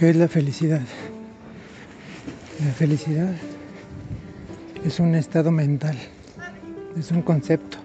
[0.00, 0.80] ¿Qué es la felicidad?
[2.64, 3.34] La felicidad
[4.82, 5.94] es un estado mental,
[6.98, 7.76] es un concepto.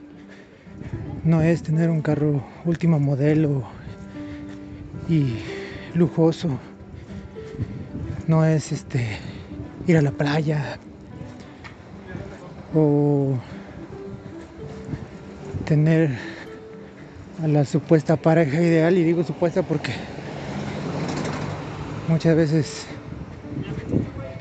[1.25, 3.63] No es tener un carro último modelo
[5.09, 5.39] y
[5.93, 6.57] lujoso.
[8.27, 9.17] No es este
[9.85, 10.77] ir a la playa
[12.73, 13.37] o
[15.65, 16.34] tener
[17.41, 19.91] a la supuesta pareja ideal y digo supuesta porque
[22.07, 22.85] muchas veces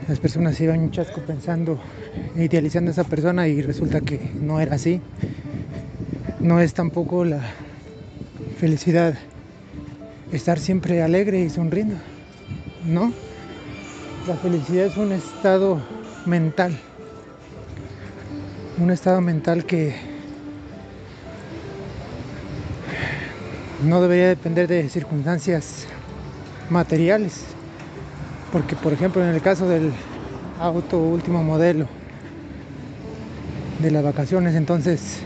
[0.08, 1.78] las personas iban un chasco pensando
[2.36, 5.00] idealizando a esa persona y resulta que no era así.
[6.42, 7.40] No es tampoco la
[8.58, 9.14] felicidad
[10.30, 11.96] estar siempre alegre y sonriendo
[12.86, 13.12] no
[14.26, 15.80] la felicidad es un estado
[16.26, 16.76] mental
[18.78, 20.13] un estado mental que
[23.84, 25.86] no debería depender de circunstancias
[26.70, 27.44] materiales.
[28.52, 29.92] Porque, por ejemplo, en el caso del
[30.58, 31.86] auto último modelo
[33.80, 35.18] de las vacaciones, entonces,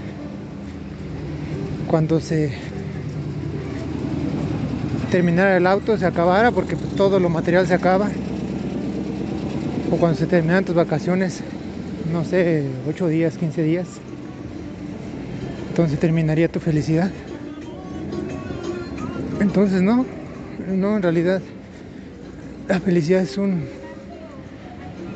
[1.86, 2.52] cuando se
[5.10, 8.08] terminara el auto, se acabara, porque todo lo material se acaba,
[9.90, 11.42] o cuando se terminan tus vacaciones,
[12.12, 13.86] no sé, 8 días, 15 días,
[15.68, 17.10] entonces terminaría tu felicidad.
[19.40, 20.04] Entonces no,
[20.66, 21.40] no, en realidad
[22.68, 23.68] la felicidad es un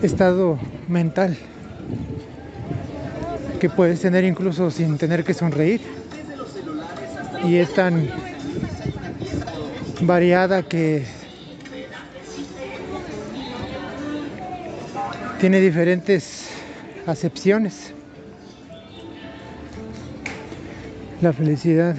[0.02, 1.36] estado mental
[3.60, 5.80] que puedes tener incluso sin tener que sonreír.
[7.44, 8.08] Y es tan
[10.02, 11.04] variada que
[15.40, 16.50] tiene diferentes
[17.06, 17.92] acepciones.
[21.20, 21.96] La felicidad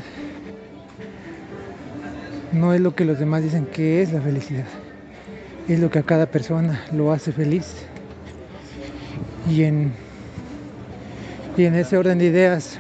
[2.54, 4.66] no es lo que los demás dicen que es la felicidad.
[5.68, 7.86] Es lo que a cada persona lo hace feliz.
[9.50, 9.92] Y en,
[11.58, 12.80] y en ese orden de ideas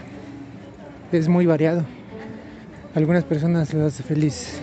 [1.11, 1.83] es muy variado.
[2.95, 4.59] Algunas personas les hace feliz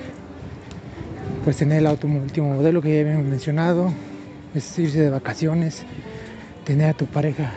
[1.45, 3.93] pues tener el auto último modelo que ya habíamos mencionado,
[4.55, 5.85] es irse de vacaciones,
[6.65, 7.51] tener a tu pareja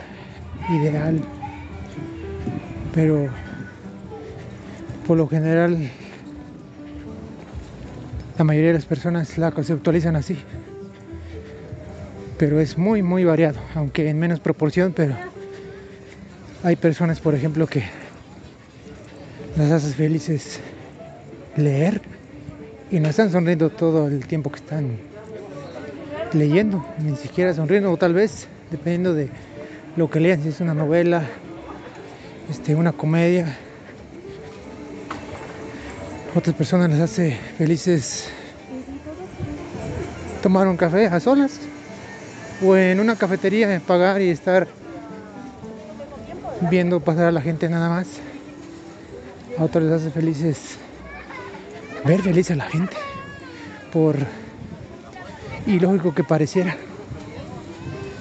[0.70, 1.20] ideal.
[2.94, 3.28] Pero
[5.06, 5.90] por lo general
[8.38, 10.38] la mayoría de las personas la conceptualizan así.
[12.38, 15.16] Pero es muy, muy variado, aunque en menos proporción, pero
[16.64, 17.84] hay personas, por ejemplo, que
[19.58, 20.60] las haces felices
[21.56, 22.02] leer
[22.90, 24.98] y no están sonriendo todo el tiempo que están
[26.34, 29.30] leyendo, ni siquiera sonriendo, o tal vez, dependiendo de
[29.96, 31.24] lo que lean, si es una novela,
[32.50, 33.58] este, una comedia,
[36.36, 38.28] otras personas les hace felices
[40.42, 41.60] tomar un café a solas
[42.66, 44.68] o en una cafetería pagar y estar
[46.70, 48.08] viendo pasar a la gente nada más.
[49.60, 50.78] A otros les hace felices
[52.04, 52.96] ver feliz a la gente
[53.92, 54.16] por
[55.68, 56.76] ilógico que pareciera.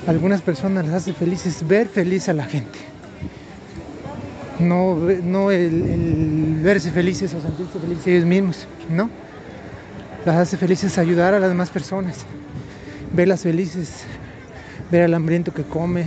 [0.07, 2.79] A algunas personas les hace felices ver feliz a la gente
[4.63, 9.11] no, no el, verse felices o sentirse felices ellos mismos, ¿no?
[10.25, 12.25] Las hace felices ayudar a las demás personas,
[13.13, 14.05] verlas felices,
[14.91, 16.07] ver al hambriento que come,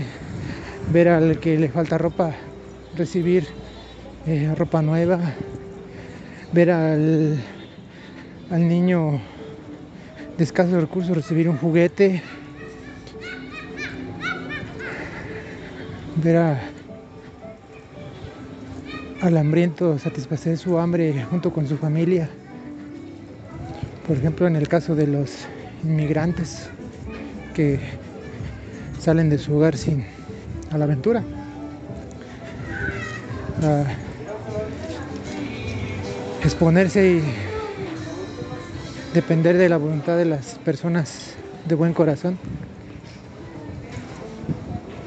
[0.91, 2.33] ver al que le falta ropa,
[2.95, 3.47] recibir
[4.25, 5.19] eh, ropa nueva,
[6.53, 7.37] ver al,
[8.49, 9.19] al niño
[10.37, 12.21] de escasos recursos recibir un juguete,
[16.15, 16.74] ver a
[19.21, 22.29] al hambriento satisfacer su hambre junto con su familia.
[24.07, 25.47] Por ejemplo, en el caso de los
[25.83, 26.69] inmigrantes
[27.53, 27.79] que
[28.99, 30.05] salen de su hogar sin
[30.71, 31.23] a la aventura.
[36.43, 37.23] exponerse y
[39.13, 41.33] depender de la voluntad de las personas
[41.67, 42.37] de buen corazón.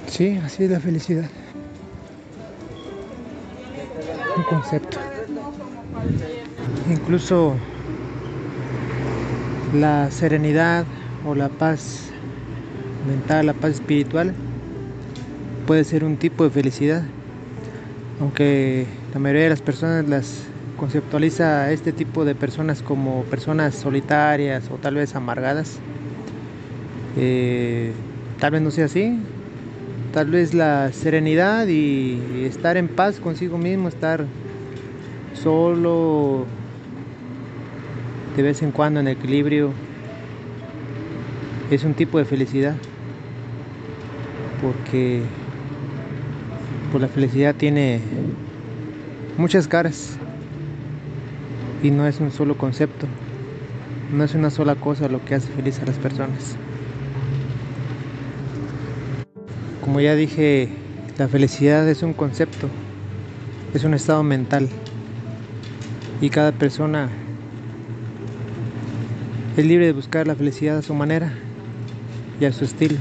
[0.08, 1.30] Sí, así es la felicidad.
[4.44, 4.98] Concepto.
[6.90, 7.54] Incluso
[9.74, 10.84] la serenidad
[11.26, 12.10] o la paz
[13.06, 14.34] mental, la paz espiritual
[15.66, 17.02] puede ser un tipo de felicidad.
[18.20, 20.44] Aunque la mayoría de las personas las
[20.78, 25.78] conceptualiza este tipo de personas como personas solitarias o tal vez amargadas.
[27.16, 27.92] Eh,
[28.38, 29.18] tal vez no sea así,
[30.12, 34.24] tal vez la serenidad y estar en paz consigo mismo, estar
[35.34, 36.46] solo
[38.36, 39.72] de vez en cuando en equilibrio
[41.70, 42.76] es un tipo de felicidad
[44.62, 45.22] porque
[46.90, 48.00] pues la felicidad tiene
[49.36, 50.16] muchas caras
[51.82, 53.06] y no es un solo concepto,
[54.12, 56.56] no es una sola cosa lo que hace feliz a las personas.
[59.88, 60.68] Como ya dije,
[61.16, 62.68] la felicidad es un concepto,
[63.72, 64.68] es un estado mental
[66.20, 67.08] y cada persona
[69.56, 71.32] es libre de buscar la felicidad a su manera
[72.38, 72.98] y a su estilo.